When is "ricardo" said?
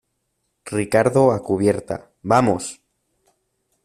0.65-1.29